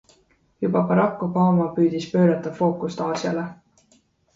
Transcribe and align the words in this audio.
Juba 0.65 0.81
Barack 0.93 1.21
Obama 1.27 1.69
püüdis 1.77 2.11
pöörata 2.17 2.59
fookust 2.59 3.09
Aasiale. 3.11 3.49